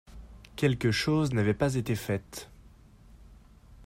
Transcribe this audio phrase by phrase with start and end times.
[0.55, 2.49] Quelques choses n'avaient pas été faites.